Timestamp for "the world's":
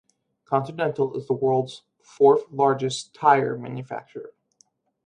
1.27-1.83